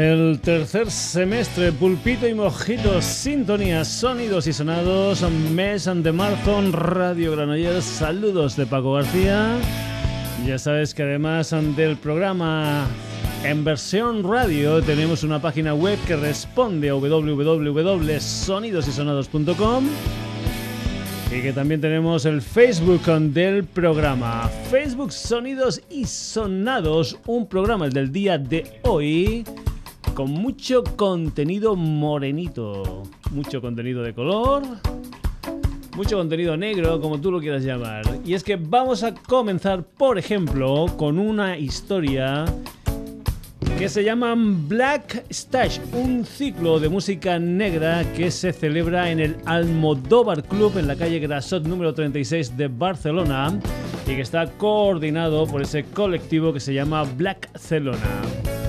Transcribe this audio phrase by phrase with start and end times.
[0.00, 5.22] El tercer semestre, Pulpito y Mojitos, sintonías, sonidos y sonados,
[5.52, 9.58] mes de marzo, Radio Granollers, saludos de Paco García.
[10.46, 12.86] Ya sabes que además del programa
[13.44, 19.84] en versión radio tenemos una página web que responde a www.sonidosysonados.com
[21.30, 24.48] y que también tenemos el Facebook del programa.
[24.70, 29.44] Facebook Sonidos y Sonados, un programa el del día de hoy
[30.14, 34.62] con mucho contenido morenito, mucho contenido de color,
[35.96, 38.02] mucho contenido negro, como tú lo quieras llamar.
[38.24, 42.44] Y es que vamos a comenzar, por ejemplo, con una historia
[43.78, 49.36] que se llama Black Stash, un ciclo de música negra que se celebra en el
[49.46, 53.58] Almodóvar Club en la calle Grasot número 36 de Barcelona
[54.06, 58.59] y que está coordinado por ese colectivo que se llama Black Celona.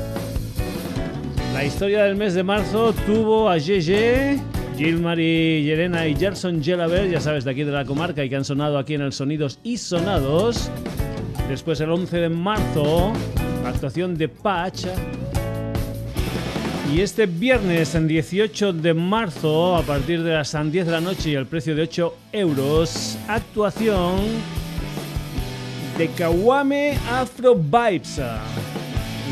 [1.61, 4.41] La historia del mes de marzo tuvo a GG,
[4.77, 8.43] Gilmar Yerena y Gerson Gelabert, ya sabes, de aquí de la comarca y que han
[8.43, 10.71] sonado aquí en el Sonidos y Sonados.
[11.47, 13.13] Después el 11 de marzo,
[13.63, 14.87] actuación de Patch.
[16.91, 21.29] Y este viernes, en 18 de marzo, a partir de las 10 de la noche
[21.29, 24.15] y el precio de 8 euros, actuación
[25.95, 28.19] de Kawame Afro Vibes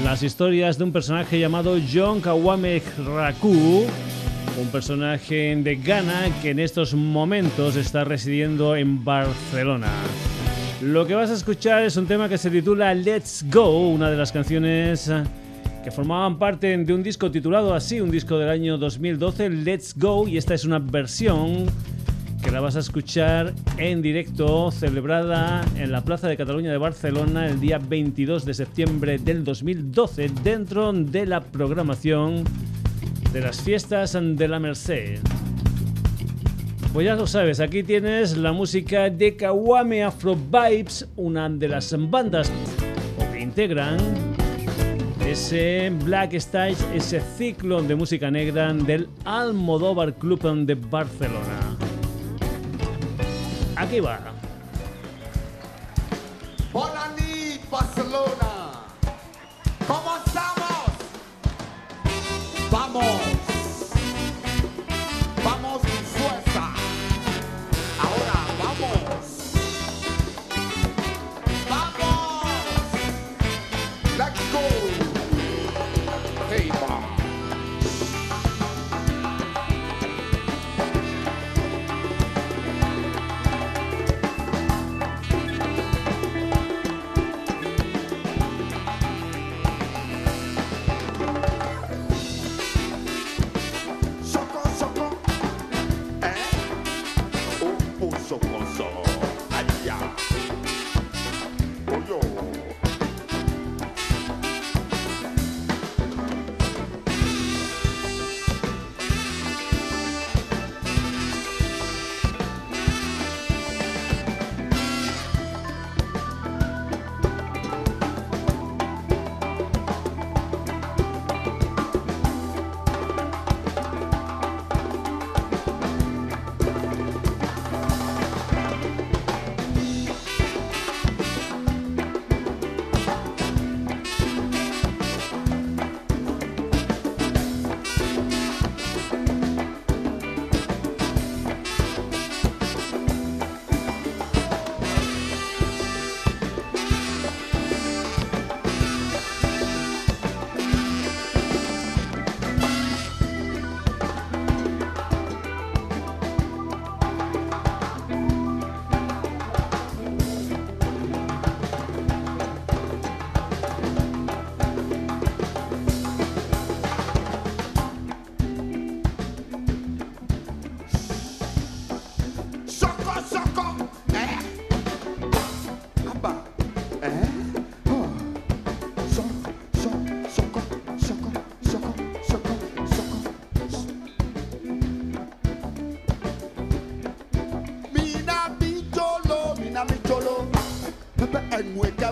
[0.03, 3.86] las historias de un personaje llamado John Kawame Raku,
[4.59, 9.92] un personaje de Ghana que en estos momentos está residiendo en Barcelona.
[10.81, 14.17] Lo que vas a escuchar es un tema que se titula Let's Go, una de
[14.17, 15.11] las canciones
[15.83, 20.27] que formaban parte de un disco titulado así, un disco del año 2012, Let's Go,
[20.27, 21.66] y esta es una versión
[22.42, 27.48] que la vas a escuchar en directo, celebrada en la Plaza de Cataluña de Barcelona
[27.48, 32.44] el día 22 de septiembre del 2012, dentro de la programación
[33.33, 35.20] de las fiestas de la Merced.
[36.94, 41.95] Pues ya lo sabes, aquí tienes la música de Kawame Afro Vibes, una de las
[42.10, 42.52] bandas
[43.32, 43.98] que integran
[45.28, 51.89] ese Black Stage, ese ciclo de música negra del Almodóvar Club de Barcelona.
[53.80, 54.20] Aquí va.
[56.73, 58.72] Bonani, Barcelona.
[59.88, 60.92] ¿Cómo estamos?
[62.70, 63.29] Vamos.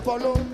[0.08, 0.47] Follow.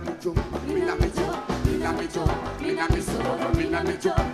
[0.00, 2.30] me jump, me la me jump, me la me jump,
[2.62, 2.74] me
[3.70, 4.27] la me jump, me.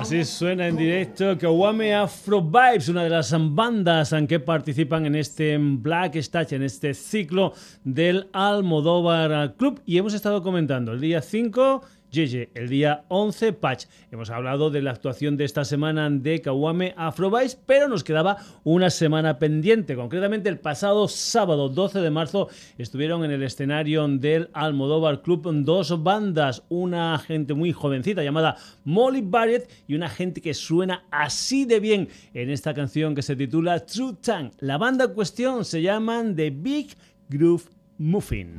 [0.00, 5.14] Así suena en directo Kawame Afro Vibes, una de las bandas en que participan en
[5.14, 7.52] este Black Stage, en este ciclo
[7.84, 9.82] del Almodóvar Club.
[9.84, 11.82] Y hemos estado comentando el día 5.
[12.10, 13.86] Yeye, el día 11, Patch.
[14.10, 18.38] Hemos hablado de la actuación de esta semana de Kawame Afro Vibes, pero nos quedaba
[18.64, 19.96] una semana pendiente.
[19.96, 22.48] Concretamente, el pasado sábado 12 de marzo
[22.78, 26.62] estuvieron en el escenario del Almodóvar Club dos bandas.
[26.68, 32.08] Una gente muy jovencita llamada Molly Barrett y una gente que suena así de bien
[32.34, 34.50] en esta canción que se titula True Tang.
[34.58, 36.96] La banda en cuestión se llaman The Big
[37.28, 37.64] Groove
[37.98, 38.58] Muffin.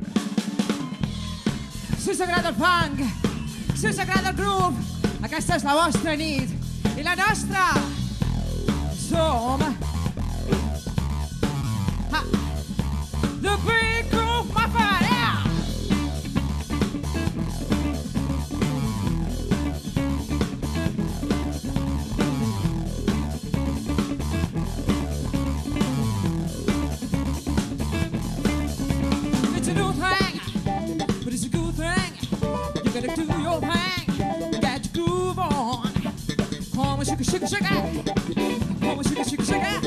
[2.21, 3.30] Agrada el funk,
[3.75, 4.75] si us agrada el groove,
[5.23, 6.49] aquesta és la vostra nit.
[6.97, 7.71] I la nostra
[8.97, 9.61] som...
[12.11, 12.21] Ha.
[13.41, 15.43] The Big Groove yeah!
[29.55, 30.41] It's a new thing,
[31.23, 32.11] but it's a good thing.
[32.83, 33.30] You gotta do
[37.23, 37.67] shake it, shake it,
[39.39, 39.80] it, shake it.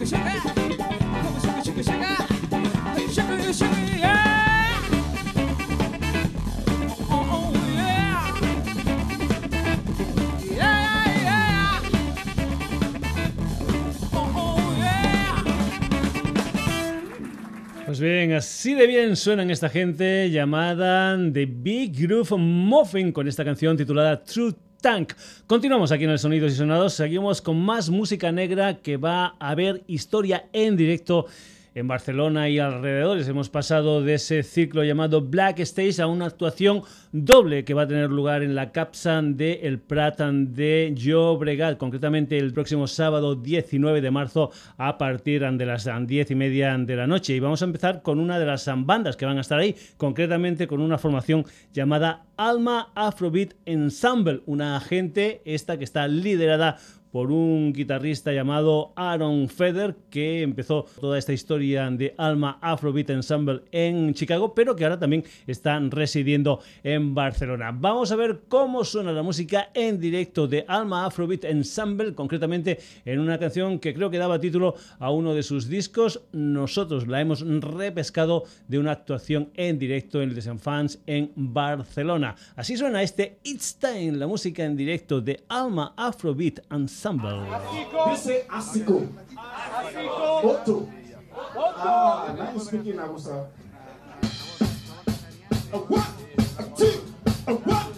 [0.00, 0.40] Yeah.
[7.10, 7.50] Oh, oh.
[17.86, 23.44] Pues bien, así de bien suenan esta gente llamada The Big Groove Muffin con esta
[23.44, 25.12] canción titulada True Tank.
[25.46, 29.50] Continuamos aquí en el Sonidos y Sonados, seguimos con más música negra que va a
[29.50, 31.26] haber historia en directo
[31.74, 33.28] en Barcelona y alrededores.
[33.28, 37.88] Hemos pasado de ese ciclo llamado Black Stage a una actuación doble que va a
[37.88, 44.00] tener lugar en la Capsan de El Pratan de Llobregat, concretamente el próximo sábado 19
[44.00, 47.34] de marzo a partir de las 10 y media de la noche.
[47.34, 50.66] Y vamos a empezar con una de las bandas que van a estar ahí, concretamente
[50.66, 56.78] con una formación llamada Alma Afrobeat Ensemble, una gente esta que está liderada
[57.12, 63.62] por un guitarrista llamado Aaron Feder, que empezó toda esta historia de Alma Afrobeat Ensemble
[63.72, 67.72] en Chicago, pero que ahora también están residiendo en Barcelona.
[67.72, 73.18] Vamos a ver cómo suena la música en directo de Alma Afrobeat Ensemble, concretamente en
[73.18, 76.22] una canción que creo que daba título a uno de sus discos.
[76.32, 82.36] Nosotros la hemos repescado de una actuación en directo en el Desenfans en Barcelona.
[82.56, 86.99] Así suena este It's Time, la música en directo de Alma Afrobeat Ensemble.
[87.00, 89.06] Dice Asico.
[90.44, 90.88] Otto.
[91.56, 93.48] Ah, now you speaking Hausa.
[95.72, 96.06] A one,
[96.58, 97.00] a two,
[97.46, 97.89] a one,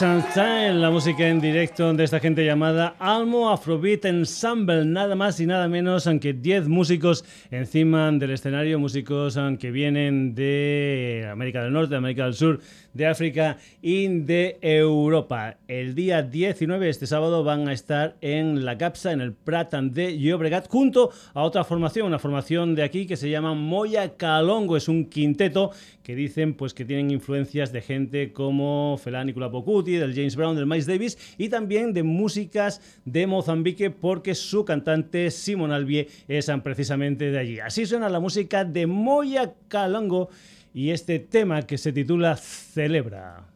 [0.00, 5.46] Time, la música en directo de esta gente llamada Almo Afrobeat Ensemble, nada más y
[5.46, 11.90] nada menos, aunque 10 músicos encima del escenario, músicos que vienen de América del Norte,
[11.90, 12.60] de América del Sur,
[12.92, 15.56] de África y de Europa.
[15.68, 20.18] El día 19, este sábado, van a estar en la CAPSA, en el Prat de
[20.18, 24.88] Llobregat, junto a otra formación, una formación de aquí que se llama Moya Calongo, es
[24.88, 25.70] un quinteto
[26.02, 30.56] que dicen pues que tienen influencias de gente como Fela Nicola Pocuti, del James Brown,
[30.56, 36.50] del Miles Davis y también de músicas de Mozambique porque su cantante Simon Albie es
[36.64, 37.60] precisamente de allí.
[37.60, 40.30] Así suena la música de Moya Calongo
[40.72, 43.49] y este tema que se titula Celebra.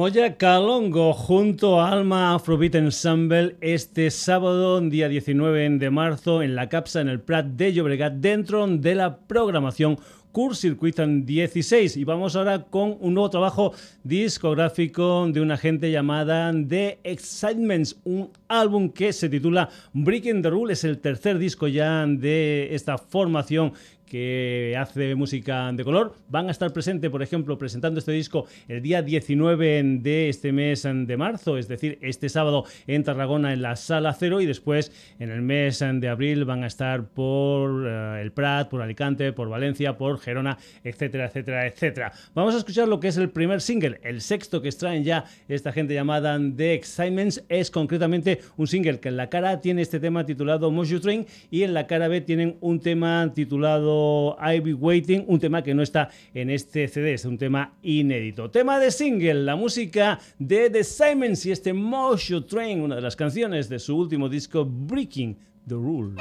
[0.00, 6.70] Moya Calongo junto a Alma Afrobeat Ensemble este sábado, día 19 de marzo, en la
[6.70, 9.98] Capsa, en el Prat de Llobregat, dentro de la programación
[10.32, 11.98] Cur Circuit 16.
[11.98, 18.30] Y vamos ahora con un nuevo trabajo discográfico de una gente llamada The Excitements, un
[18.50, 20.74] álbum que se titula Breaking the Rule.
[20.74, 23.72] Es el tercer disco ya de esta formación
[24.10, 26.14] que hace música de color.
[26.28, 30.82] Van a estar presentes, por ejemplo, presentando este disco el día 19 de este mes
[30.82, 35.30] de marzo, es decir, este sábado en Tarragona en la Sala Cero y después en
[35.30, 39.96] el mes de abril van a estar por eh, el Prat, por Alicante, por Valencia,
[39.96, 42.12] por Gerona, etcétera, etcétera, etcétera.
[42.34, 45.70] Vamos a escuchar lo que es el primer single, el sexto que extraen ya esta
[45.70, 50.00] gente llamada The Excitements, es concretamente un single que en la cara A tiene este
[50.00, 54.74] tema titulado Mojo Train y en la cara B tienen un tema titulado I'll Be
[54.74, 58.50] Waiting, un tema que no está en este CD, es un tema inédito.
[58.50, 63.16] Tema de single, la música de The Simons y este Motion Train, una de las
[63.16, 66.14] canciones de su último disco Breaking the Rule.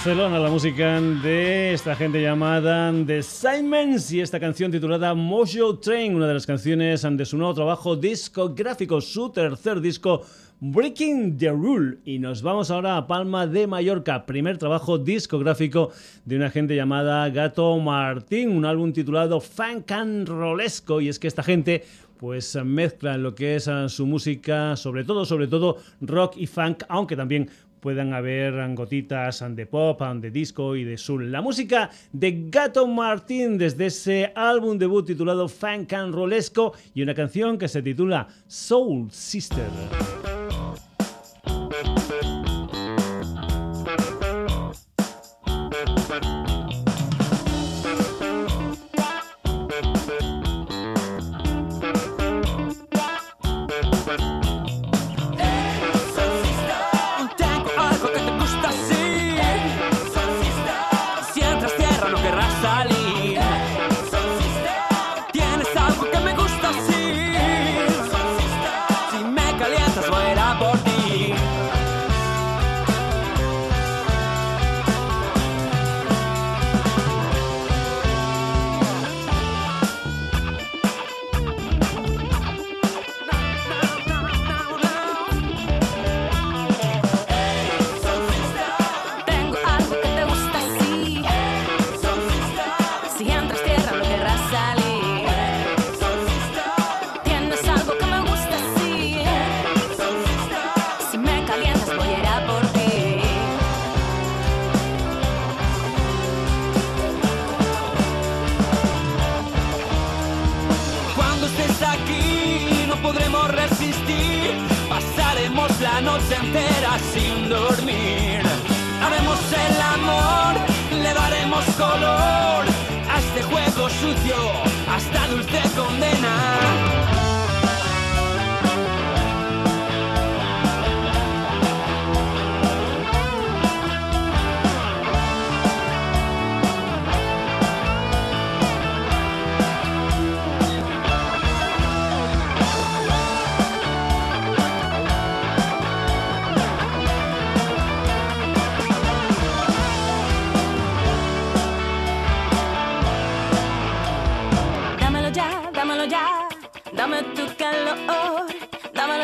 [0.00, 6.14] Barcelona, la música de esta gente llamada The Simons y esta canción titulada Mojo Train,
[6.14, 10.22] una de las canciones de su nuevo trabajo discográfico, su tercer disco
[10.58, 11.98] Breaking the Rule.
[12.06, 15.90] Y nos vamos ahora a Palma de Mallorca, primer trabajo discográfico
[16.24, 21.02] de una gente llamada Gato Martín, un álbum titulado Funk and Rollesco.
[21.02, 21.84] Y es que esta gente
[22.20, 26.84] pues mezcla lo que es eh, su música, sobre todo, sobre todo rock y funk,
[26.88, 27.48] aunque también
[27.80, 31.32] puedan haber gotitas de pop, de disco y de soul.
[31.32, 37.14] La música de Gato Martín desde ese álbum debut titulado Funk and Rollesco y una
[37.14, 39.68] canción que se titula Soul Sister.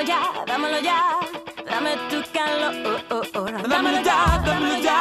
[0.06, 1.00] ya, dámelo ya,
[1.70, 2.72] dame tu calor.
[3.68, 5.00] Dámelo ya, dámelo ya,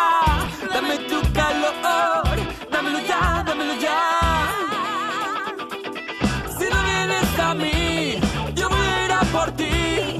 [0.73, 2.37] dame tu calor.
[2.71, 3.99] Dámelo ya, dámelo ya.
[6.57, 8.19] Si no vienes a mí,
[8.55, 10.19] yo voy a ir a por ti.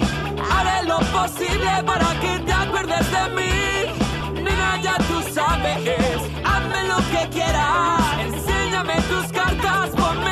[0.52, 4.42] Haré lo posible para que te acuerdes de mí.
[4.44, 5.80] Nena, ya tú sabes,
[6.52, 8.02] hazme lo que quieras.
[8.26, 10.25] Enséñame tus cartas, ponme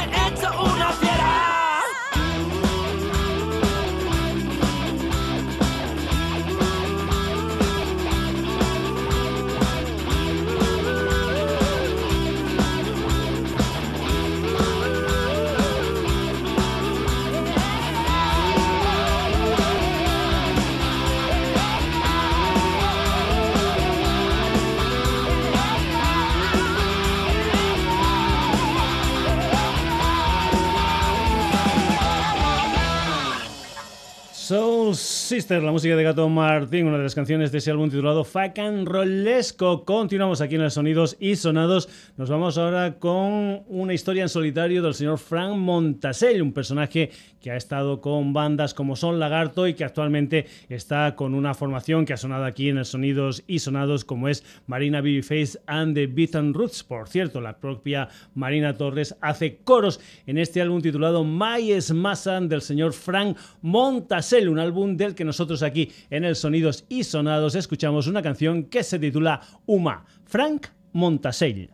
[35.34, 38.86] Sister, la música de Gato Martín, una de las canciones de ese álbum titulado Facan
[38.86, 39.84] Rollesco.
[39.84, 41.90] Continuamos aquí en los sonidos y sonados.
[42.18, 47.10] Nos vamos ahora con una historia en solitario del señor Frank Montasell, un personaje
[47.42, 52.06] que ha estado con bandas como Son Lagarto y que actualmente está con una formación
[52.06, 56.06] que ha sonado aquí en el Sonidos y Sonados como es Marina Babyface and the
[56.06, 56.84] Beaten Roots.
[56.84, 62.62] Por cierto, la propia Marina Torres hace coros en este álbum titulado My Smassan del
[62.62, 68.08] señor Frank Montasell, un álbum del que nosotros aquí en el Sonidos y Sonados escuchamos
[68.08, 70.06] una canción que se titula Uma.
[70.26, 71.70] Frank Montasell.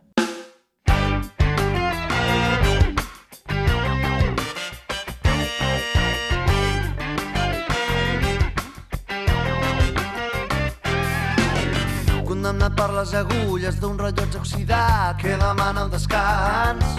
[12.24, 16.96] Condemnat per les agulles d'un rellotge oxidat que demana un descans.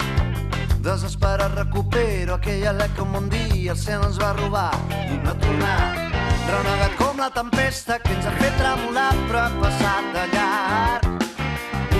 [0.82, 4.70] Desesperat recupero aquell alè que un bon dia el cel ens va robar
[5.10, 5.36] i no
[5.66, 6.11] ha.
[6.50, 11.06] Renegat com la tempesta que ens ha fet tremolar però ha passat de llarg.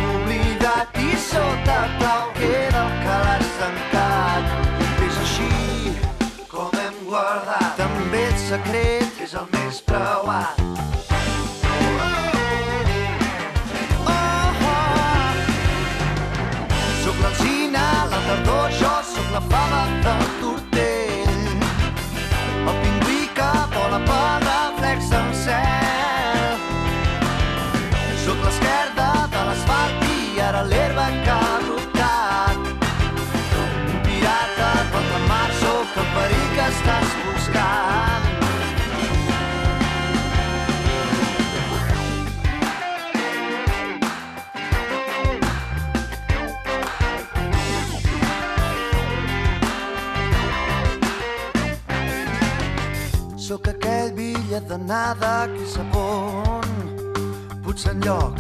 [0.03, 4.45] Oblidat i sota clau queda el calaix tancat.
[5.07, 5.95] És així
[6.51, 7.73] com hem guardat.
[7.79, 10.61] També el secret és el més preuat.
[14.03, 15.33] Oh, oh.
[17.05, 20.72] Sóc l'alzina, la tardor, jo sóc la fava del tortell.
[23.93, 24.42] Que
[54.53, 56.73] bitllet d'anada que és a pont,
[57.65, 58.37] potser en lloc.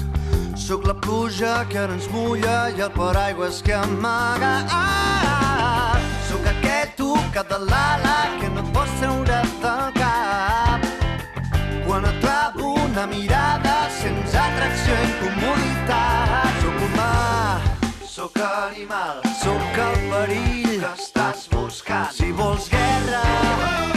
[0.56, 4.52] Sóc la pluja que ara ens mulla i el paraigües que amaga.
[4.68, 5.96] Ah,
[6.28, 10.84] sóc aquest tocat de l'ala que no et pots treure del cap.
[11.86, 16.60] Quan et clavo una mirada sents atracció i incomoditat.
[16.60, 17.14] Sóc humà,
[18.04, 22.12] sóc animal, sóc el perill que estàs buscant.
[22.12, 23.91] Si vols guerra,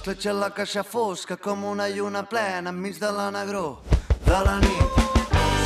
[0.00, 3.82] L'escletxa en la caixa fosca com una lluna plena enmig de la negró
[4.24, 4.96] de la nit.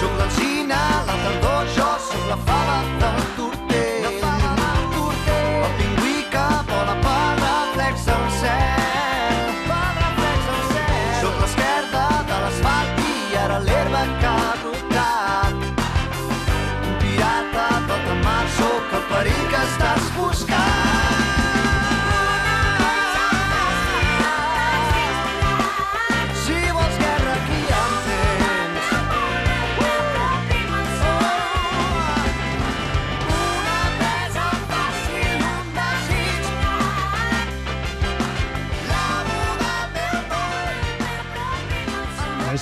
[0.00, 4.08] Sóc l'alzina, la tardor, jo sóc la fava del tortell.
[4.08, 9.48] El pingüí que vola pel reflex del cel.
[11.22, 14.33] Sóc l'esquerda de l'asfalt i ara l'herba que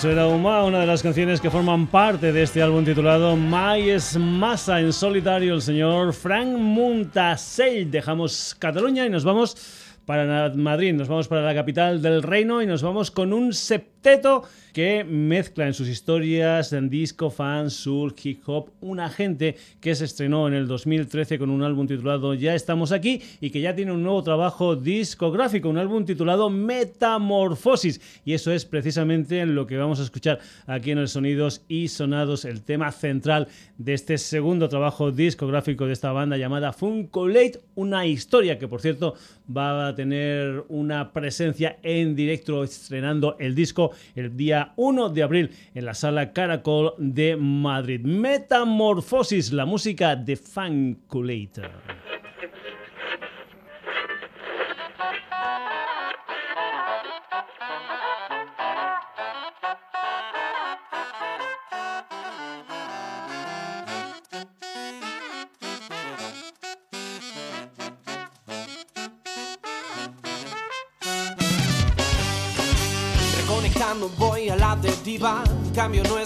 [0.05, 4.17] Era Uma, una de las canciones que forman parte de este álbum titulado My es
[4.17, 7.89] Masa en solitario, el señor Frank Montasell.
[7.89, 9.57] Dejamos Cataluña y nos vamos
[10.05, 14.43] para Madrid, nos vamos para la capital del reino y nos vamos con un septeto
[14.73, 20.07] que mezcla en sus historias en disco, fan, soul, hip hop, una gente que se
[20.07, 23.93] estrenó en el 2013 con un álbum titulado Ya estamos aquí y que ya tiene
[23.93, 28.01] un nuevo trabajo discográfico, un álbum titulado Metamorfosis.
[28.25, 32.45] Y eso es precisamente lo que vamos a escuchar aquí en el Sonidos y Sonados,
[32.45, 38.07] el tema central de este segundo trabajo discográfico de esta banda llamada Funko Late, una
[38.07, 39.15] historia que por cierto
[39.55, 45.51] va a tener una presencia en directo estrenando el disco el día 1 de abril
[45.75, 48.01] en la sala Caracol de Madrid.
[48.01, 52.02] Metamorfosis, la música de Funkulator.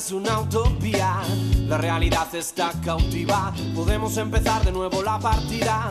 [0.06, 1.20] Es una utopía,
[1.66, 5.90] la realidad está cautiva, podemos empezar de nuevo la partida,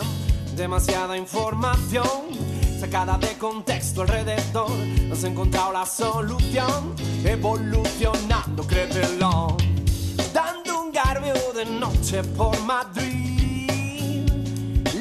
[0.55, 2.24] demasiada información,
[2.80, 4.72] sacada de contexto alrededor,
[5.11, 6.95] has encontrado la solución,
[7.26, 9.57] evolucionando, créetelo,
[10.34, 14.30] dando un garbeo de noche por Madrid,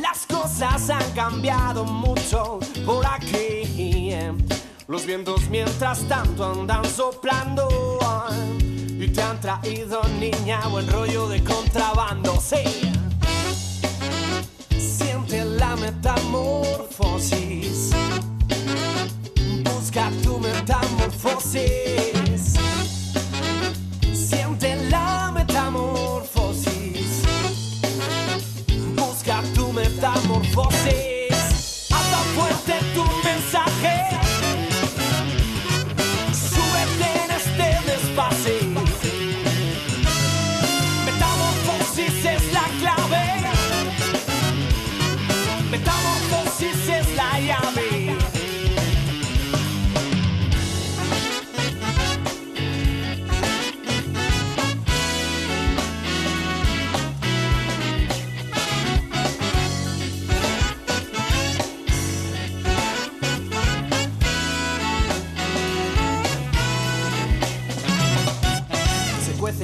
[0.02, 4.10] las cosas han cambiado mucho por aquí.
[4.88, 7.94] Los vientos mientras tanto andan soplando
[8.98, 12.38] y te han traído niña buen rollo de contrabando.
[12.40, 12.92] Sí.
[14.78, 17.90] Siente la metamorfosis.
[19.64, 22.54] Busca tu metamorfosis.
[24.12, 27.22] Siente la metamorfosis.
[28.96, 31.13] Busca tu metamorfosis.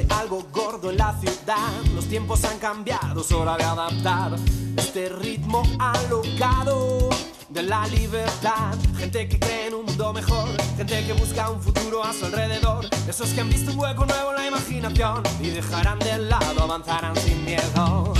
[0.09, 1.69] Algo gordo en la ciudad.
[1.95, 4.37] Los tiempos han cambiado, es hora de adaptar
[4.77, 7.11] este ritmo alocado
[7.49, 8.75] de la libertad.
[8.97, 12.87] Gente que cree en un mundo mejor, gente que busca un futuro a su alrededor.
[13.09, 17.17] Esos que han visto un hueco nuevo en la imaginación y dejarán de lado, avanzarán
[17.17, 18.15] sin miedo.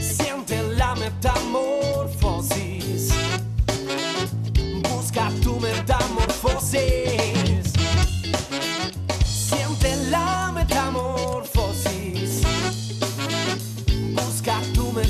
[0.00, 3.12] Siente la metamorfosis.
[4.90, 7.37] Busca tu metamorfosis.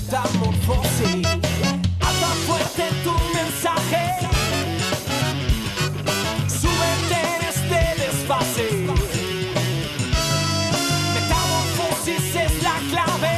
[0.09, 1.27] Metamorfosis.
[2.01, 4.03] Alza fuerte tu mensaje.
[6.49, 8.67] Súbete en este desfase.
[11.15, 13.35] Metamorfosis es la clave.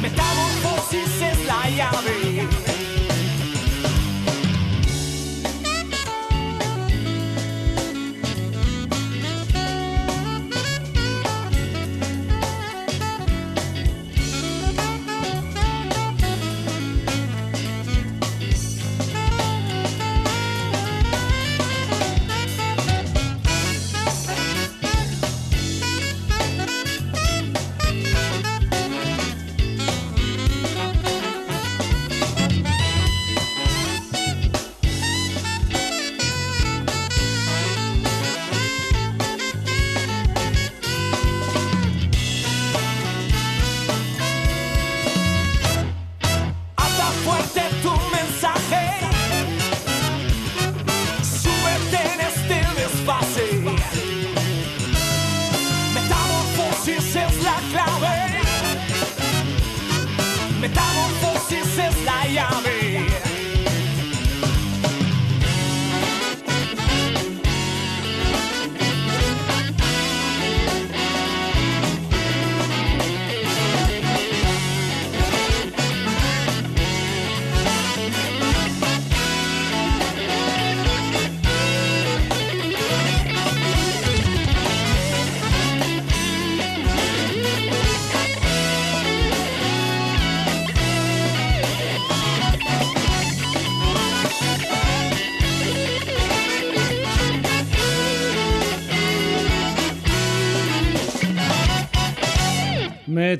[0.00, 2.29] Metamorfosis es la llave.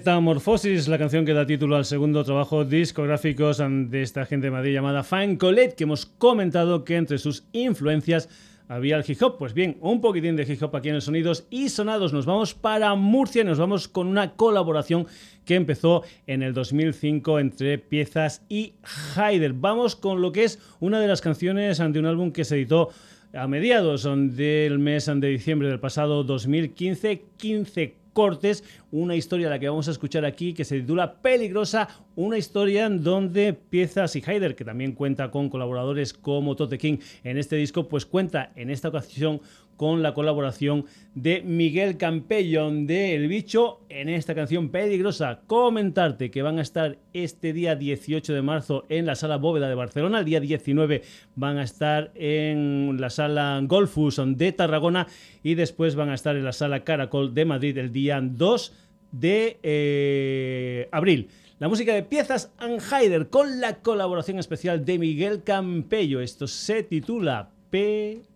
[0.00, 4.72] Metamorfosis, la canción que da título al segundo trabajo discográfico de esta gente de Madrid
[4.72, 8.30] llamada Fan Colette, que hemos comentado que entre sus influencias
[8.66, 9.36] había el hip hop.
[9.36, 12.14] Pues bien, un poquitín de hip hop aquí en el Sonidos y Sonados.
[12.14, 15.06] Nos vamos para Murcia y nos vamos con una colaboración
[15.44, 18.72] que empezó en el 2005 entre Piezas y
[19.14, 19.52] Haider.
[19.52, 22.88] Vamos con lo que es una de las canciones de un álbum que se editó
[23.34, 29.68] a mediados del mes de diciembre del pasado 2015, 15 cortes, una historia la que
[29.68, 34.64] vamos a escuchar aquí que se titula Peligrosa, una historia donde Piezas y Haider, que
[34.64, 39.40] también cuenta con colaboradores como Tote King en este disco, pues cuenta en esta ocasión
[39.80, 45.40] con la colaboración de Miguel Campellón de El Bicho en esta canción peligrosa.
[45.46, 49.74] Comentarte que van a estar este día 18 de marzo en la sala Bóveda de
[49.74, 51.00] Barcelona, el día 19
[51.34, 55.06] van a estar en la sala Golfus de Tarragona
[55.42, 58.74] y después van a estar en la sala Caracol de Madrid el día 2
[59.12, 61.30] de eh, abril.
[61.58, 66.20] La música de Piezas and Haider con la colaboración especial de Miguel Campello.
[66.20, 68.28] Esto se titula Peligrosa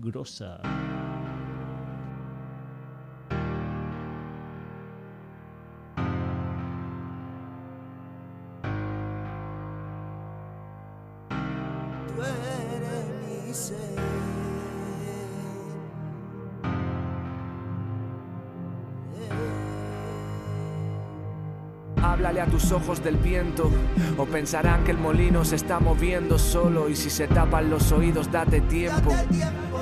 [0.00, 0.60] grosa.
[22.00, 23.70] Háblale a tus ojos del viento,
[24.16, 26.88] o pensarán que el molino se está moviendo solo.
[26.88, 29.12] Y si se tapan los oídos, date tiempo.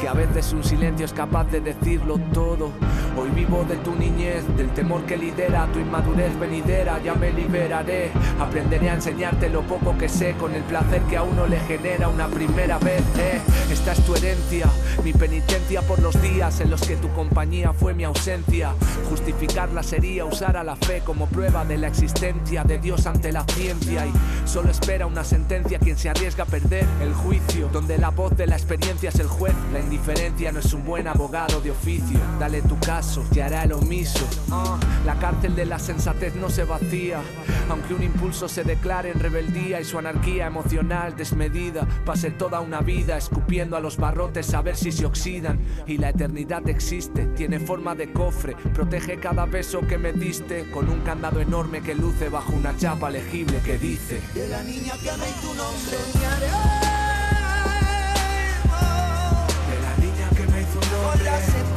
[0.01, 2.71] Que a veces un silencio es capaz de decirlo todo.
[3.19, 7.01] Hoy vivo de tu niñez, del temor que lidera tu inmadurez venidera.
[7.03, 11.23] Ya me liberaré, aprenderé a enseñarte lo poco que sé con el placer que a
[11.23, 13.03] uno le genera una primera vez.
[13.19, 13.41] eh.
[13.73, 14.67] Esta es tu herencia,
[15.03, 18.75] mi penitencia por los días en los que tu compañía fue mi ausencia.
[19.09, 23.45] Justificarla sería usar a la fe como prueba de la existencia de Dios ante la
[23.45, 24.07] ciencia.
[24.07, 24.13] Y
[24.47, 28.47] solo espera una sentencia quien se arriesga a perder el juicio, donde la voz de
[28.47, 29.55] la experiencia es el juez.
[29.73, 32.19] La indiferencia no es un buen abogado de oficio.
[32.39, 34.27] Dale tu caso hará el omiso.
[35.05, 37.21] La cárcel de la sensatez no se vacía,
[37.69, 42.81] aunque un impulso se declare en rebeldía y su anarquía emocional desmedida pase toda una
[42.81, 45.61] vida escupiendo a los barrotes a ver si se oxidan.
[45.87, 50.89] Y la eternidad existe, tiene forma de cofre, protege cada beso que me diste con
[50.89, 54.21] un candado enorme que luce bajo una chapa legible que dice.
[54.35, 55.97] De la niña que amé tu nombre
[59.69, 61.76] De la niña que me hizo un nombre,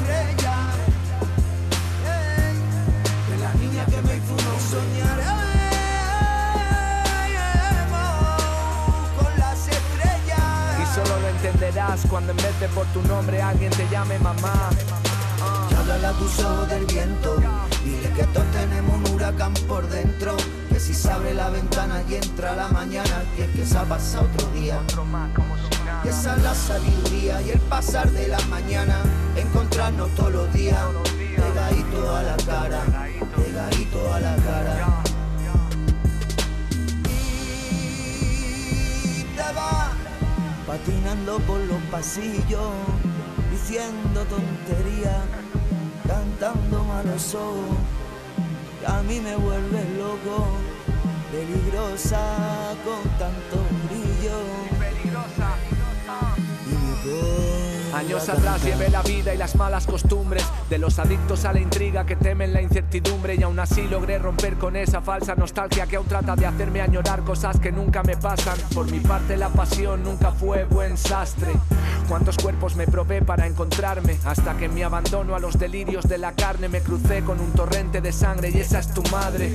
[11.59, 14.69] entenderás cuando en vez de por tu nombre alguien te llame mamá.
[15.77, 17.35] Háblale a tus ojos del viento.
[17.83, 20.37] Dile que todos tenemos un huracán por dentro.
[20.69, 23.83] Que si se abre la ventana y entra la mañana, que es que se ha
[23.83, 24.79] pasado otro día.
[26.05, 28.97] Y esa es la sabiduría y el pasar de la mañana.
[29.35, 30.79] Encontrarnos todos los días.
[31.35, 32.81] Pegadito a la cara.
[33.35, 34.88] Pegadito a la cara.
[41.37, 42.71] Por los pasillos,
[43.51, 45.23] diciendo tonterías,
[46.07, 47.77] cantando malos ojos,
[48.79, 50.47] que a mí me vuelve loco,
[51.31, 54.39] peligrosa con tanto brillo.
[56.65, 56.93] Y mi
[57.99, 62.05] Años atrás llevé la vida y las malas costumbres de los adictos a la intriga
[62.05, 66.07] que temen la incertidumbre y aún así logré romper con esa falsa nostalgia que aún
[66.07, 68.57] trata de hacerme añorar cosas que nunca me pasan.
[68.73, 71.51] Por mi parte la pasión nunca fue buen sastre.
[72.07, 76.31] Cuántos cuerpos me probé para encontrarme hasta que mi abandono a los delirios de la
[76.31, 79.51] carne me crucé con un torrente de sangre y esa es tu madre.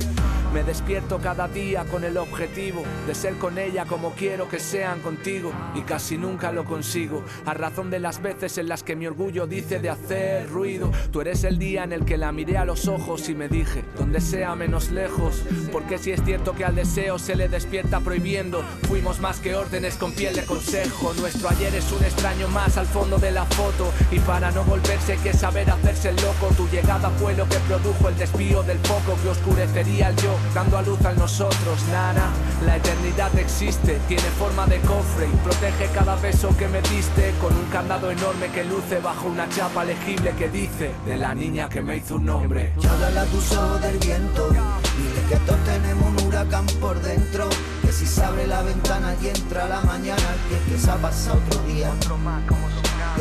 [0.55, 5.01] Me despierto cada día con el objetivo de ser con ella como quiero que sean
[5.01, 9.05] contigo y casi nunca lo consigo a razón de las veces en las que mi
[9.05, 10.93] orgullo dice de hacer ruido.
[11.11, 13.83] Tú eres el día en el que la miré a los ojos y me dije,
[13.97, 15.43] donde sea menos lejos,
[15.73, 19.95] porque si es cierto que al deseo se le despierta prohibiendo, fuimos más que órdenes
[19.95, 21.13] con piel de consejo.
[21.15, 25.11] Nuestro ayer es un extraño más al fondo de la foto y para no volverse
[25.11, 26.47] hay que saber hacerse loco.
[26.55, 30.77] Tu llegada fue lo que produjo el desvío del foco que oscurecería el yo, dando
[30.77, 32.29] a luz a nosotros, nana.
[32.65, 37.55] La eternidad existe, tiene forma de cofre y protege cada beso que me diste con
[37.55, 41.81] un candado enorme que luce bajo una chapa legible que dice de la niña que
[41.81, 42.73] me hizo un nombre.
[42.89, 44.49] Háblale a tus ojos del viento.
[44.49, 47.49] Dile que todos tenemos un huracán por dentro.
[47.81, 50.95] Que si se abre la ventana y entra la mañana, que es que se ha
[50.95, 51.91] pasado otro día.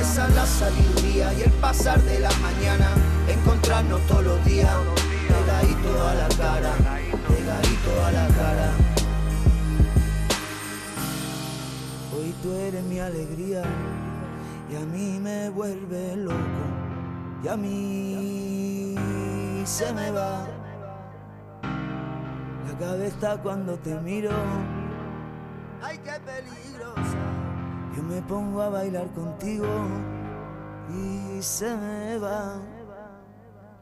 [0.01, 2.89] Esa es la sabiduría y el pasar de la mañana.
[3.29, 4.70] Encontrarnos todos los días.
[5.45, 6.72] Pegadito a la cara,
[7.28, 8.70] pegadito a la cara.
[12.16, 13.62] Hoy tú eres mi alegría
[14.70, 16.64] y a mí me vuelve loco
[17.42, 18.95] y a mí
[19.66, 20.47] se me va
[22.66, 24.30] la cabeza cuando te miro.
[25.82, 27.18] Ay, qué peligrosa.
[27.95, 29.66] Yo me pongo a bailar contigo
[30.88, 32.74] y se me va.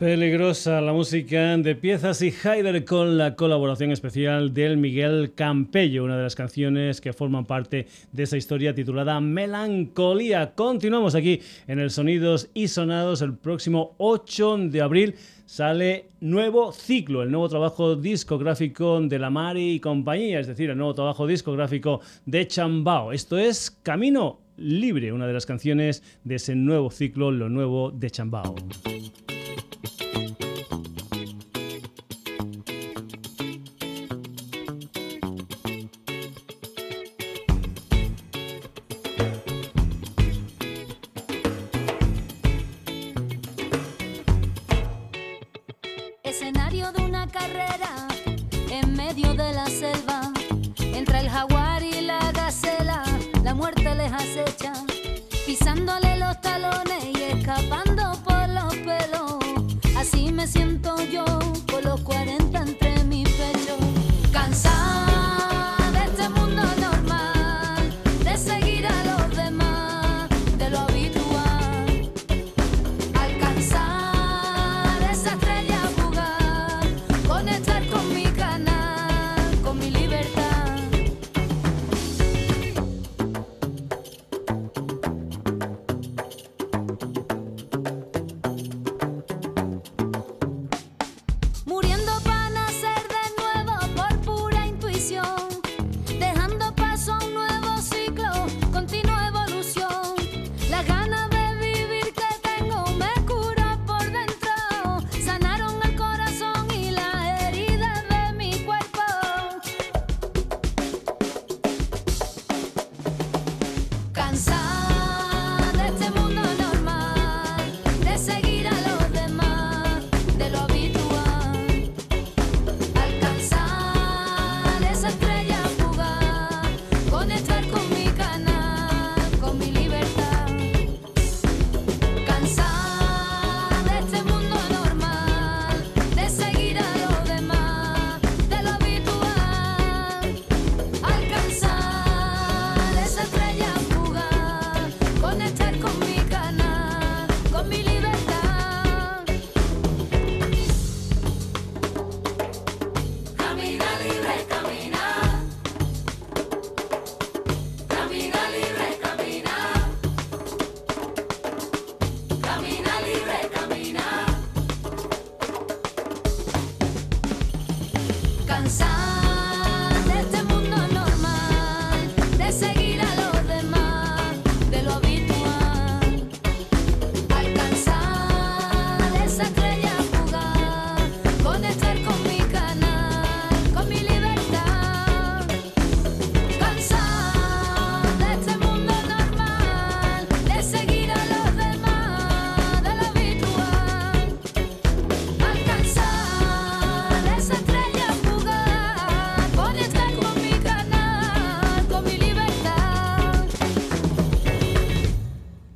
[0.02, 6.16] Peligrosa la música de Piezas y Haider con la colaboración especial del Miguel Campello, una
[6.16, 10.56] de las canciones que forman parte de esa historia titulada Melancolía.
[10.56, 15.14] Continuamos aquí en el Sonidos y Sonados el próximo 8 de abril.
[15.46, 20.78] Sale nuevo ciclo, el nuevo trabajo discográfico de la Mari y compañía, es decir, el
[20.78, 23.12] nuevo trabajo discográfico de Chambao.
[23.12, 28.10] Esto es Camino Libre, una de las canciones de ese nuevo ciclo, lo nuevo de
[28.10, 28.56] Chambao.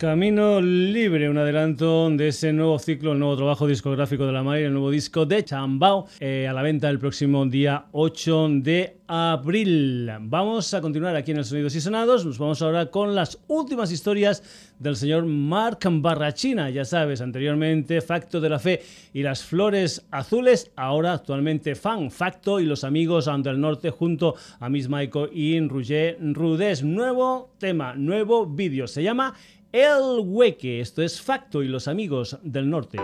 [0.06, 4.62] Camino Libre, un adelanto de ese nuevo ciclo, el nuevo trabajo discográfico de la Mari,
[4.62, 10.08] el nuevo disco de Chambao, eh, a la venta el próximo día 8 de abril.
[10.20, 13.90] Vamos a continuar aquí en el Sonidos y Sonados, nos vamos ahora con las últimas
[13.90, 14.44] historias
[14.78, 18.82] del señor Marc Barrachina, ya sabes, anteriormente Facto de la Fe
[19.12, 24.68] y las Flores Azules, ahora actualmente Fan Facto y los amigos del norte junto a
[24.68, 26.84] Miss Maiko y Roger Rudés.
[26.84, 29.34] Nuevo tema, nuevo vídeo, se llama
[29.76, 32.98] el Hueque, esto es Facto y los amigos del norte.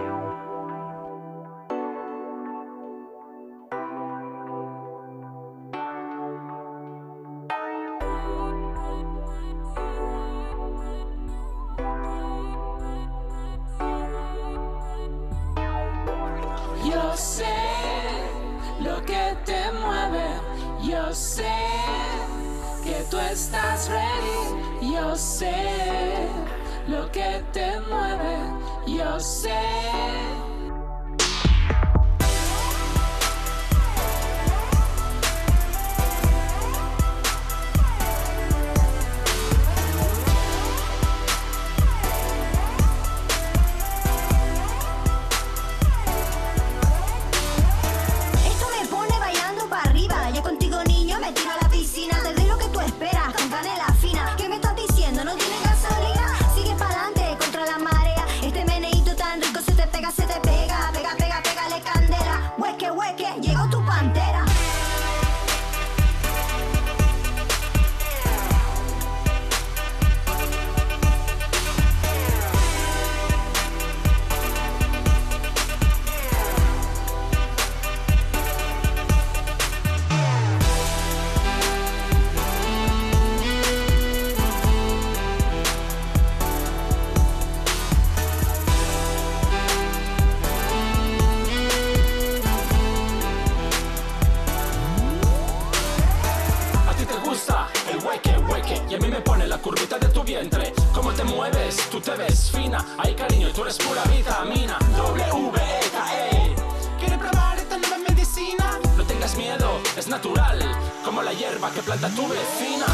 [99.63, 100.75] Curvita de tu vientre.
[100.93, 102.85] Cómo te mueves, tú te ves fina.
[102.99, 104.77] Ay, cariño, tú eres pura vitamina.
[104.97, 106.55] W-E-K-E.
[106.99, 108.79] ¿Quieres probar esta nueva medicina?
[108.97, 110.59] No tengas miedo, es natural.
[111.05, 112.87] Como la hierba que planta tu vecina.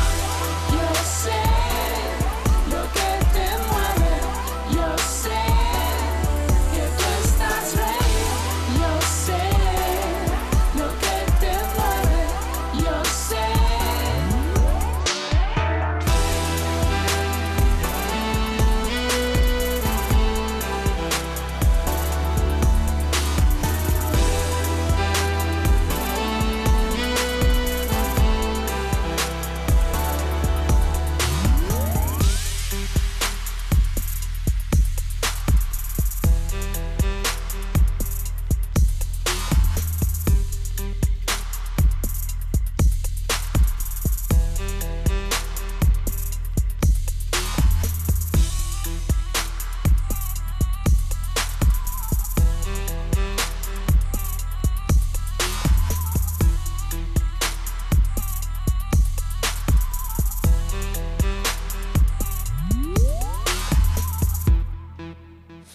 [0.71, 2.18] Yo sé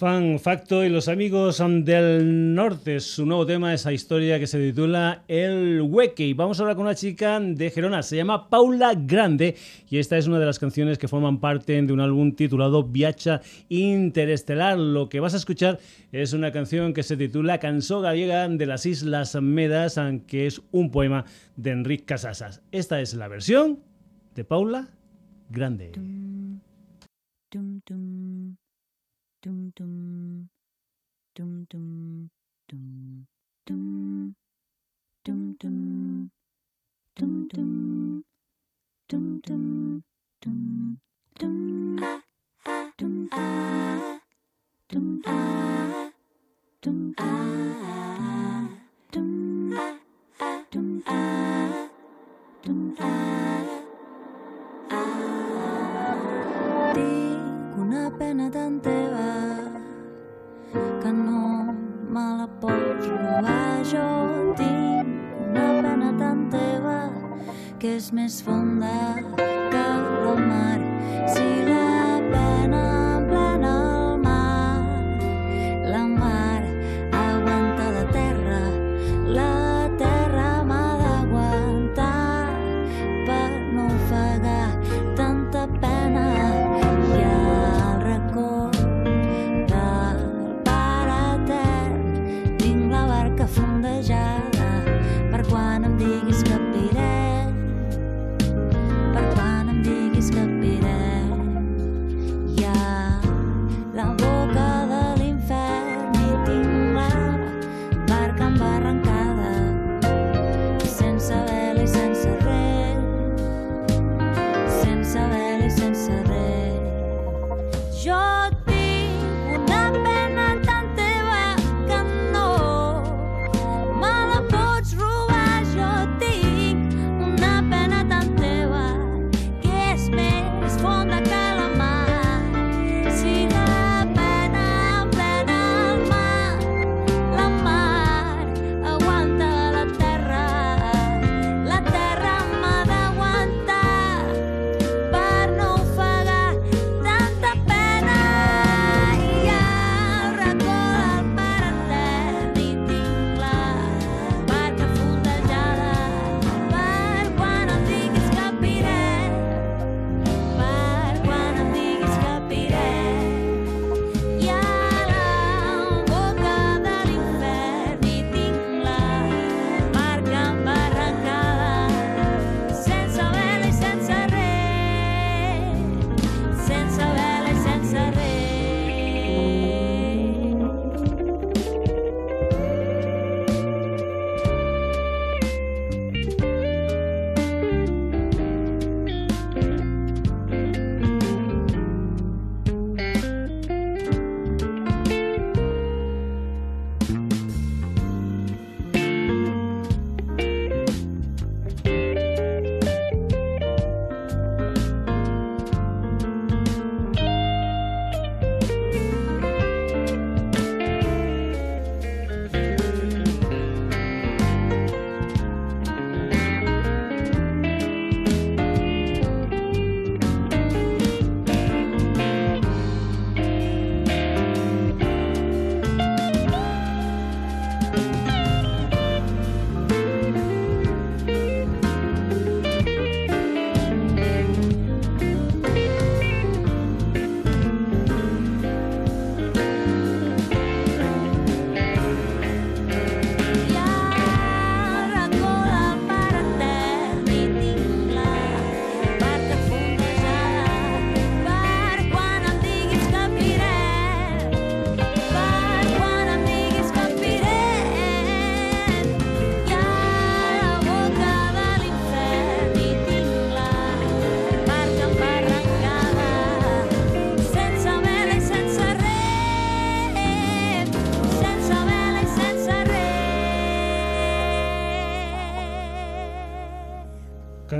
[0.04, 3.00] Fan Facto y los amigos del norte.
[3.00, 6.26] Su nuevo tema, esa historia que se titula El Hueque.
[6.26, 9.56] Y vamos a hablar con una chica de Gerona, se llama Paula Grande
[9.88, 13.40] y esta es una de las canciones que forman parte de un álbum titulado Viacha
[13.70, 14.78] Interestelar.
[14.78, 15.78] Lo que vas a escuchar
[16.12, 20.90] es una canción que se titula Canso Gallega de las Islas Medas, que es un
[20.90, 21.24] poema
[21.56, 22.60] de Enrique Casasas.
[22.72, 23.78] Esta es la versión
[24.34, 24.90] de Paula
[25.48, 25.92] Grande.
[29.44, 30.48] Dum dum
[31.36, 32.28] dum dum
[32.68, 33.26] dum
[33.66, 34.34] dum
[35.24, 35.80] dum dum
[37.16, 37.74] dum dum
[39.08, 39.82] dum dum
[40.40, 40.98] dum
[41.36, 42.20] dum ah
[42.98, 44.10] dum ah
[44.98, 46.08] dum ah
[46.82, 47.74] dum ah
[49.12, 49.74] dum ah
[50.72, 51.72] dum ah
[52.64, 53.14] dum ah
[56.94, 58.93] Tinc una pena tan
[63.34, 63.84] robar.
[63.84, 65.06] Jo tinc
[65.50, 66.98] una pena tan teva
[67.78, 68.96] que és més fonda
[69.72, 69.86] que
[70.24, 70.78] la mar.
[71.34, 71.83] Si la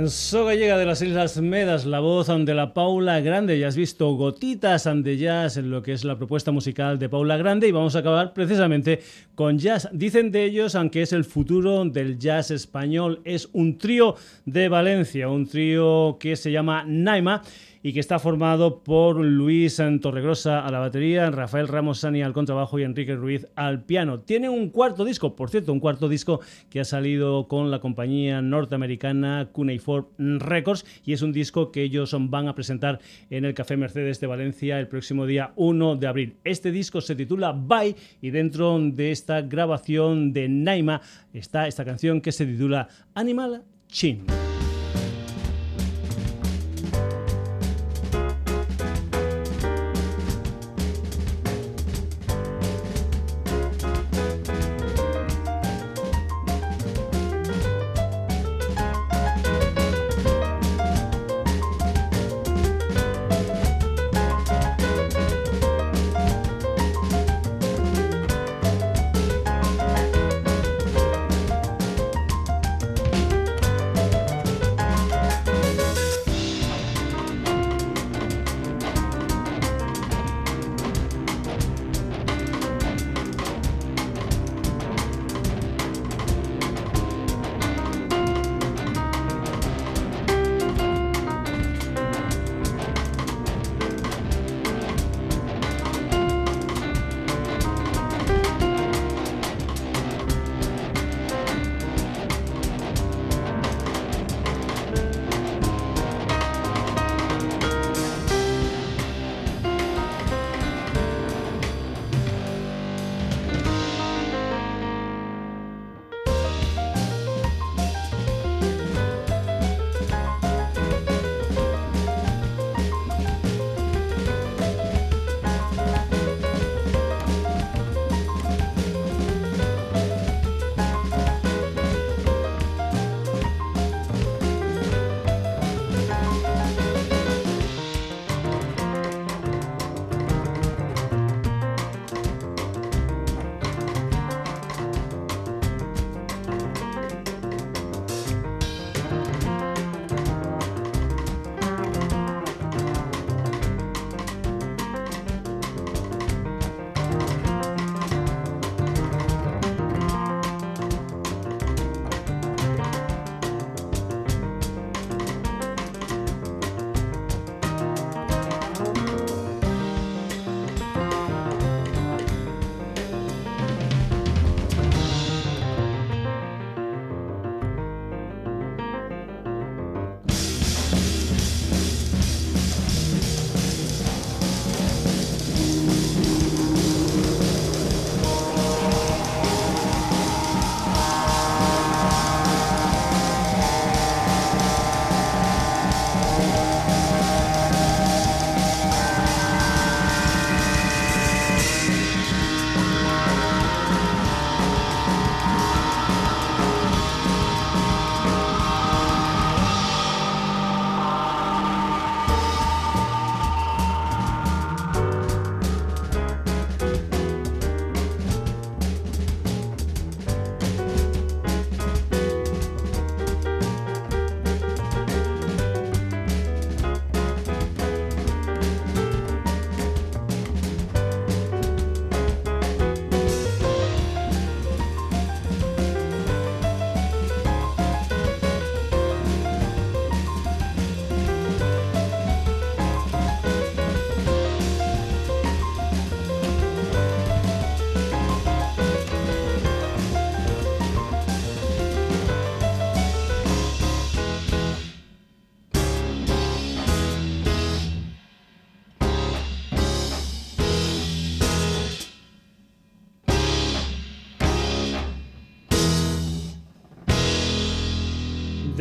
[0.03, 3.57] So gallega de las Islas Medas, la voz de la Paula Grande.
[3.57, 7.37] Ya has visto gotitas de jazz en lo que es la propuesta musical de Paula
[7.37, 8.99] Grande y vamos a acabar precisamente
[9.35, 9.87] con jazz.
[9.93, 14.15] Dicen de ellos, aunque es el futuro del jazz español, es un trío
[14.45, 17.41] de Valencia, un trío que se llama Naima
[17.85, 22.79] y que está formado por Luis Torregrosa a la batería, Rafael Ramos Sani al contrabajo
[22.79, 24.21] y Enrique Ruiz al piano.
[24.21, 26.39] Tiene un cuarto disco, por cierto, un cuarto disco
[26.71, 32.15] que ha salido con la compañía norteamericana Cuneiform Records y es un disco que ellos
[32.17, 36.37] van a presentar en el Café Mercedes de Valencia el próximo día 1 de abril.
[36.43, 41.01] Este disco se titula Bye y dentro de esta grabación de Naima
[41.33, 44.25] está esta canción que se titula Animal Chin.